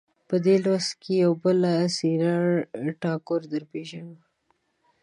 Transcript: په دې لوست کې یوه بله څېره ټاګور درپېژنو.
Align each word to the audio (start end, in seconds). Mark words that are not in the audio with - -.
په 0.29 0.35
دې 0.45 0.55
لوست 0.65 0.91
کې 1.01 1.13
یوه 1.23 1.37
بله 1.43 1.73
څېره 1.95 2.35
ټاګور 3.01 3.41
درپېژنو. 3.51 4.17